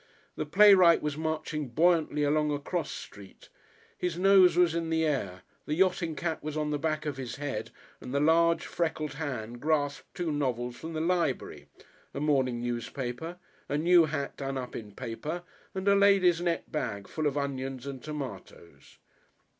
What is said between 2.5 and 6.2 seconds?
a cross street. His nose was in the air, the yachting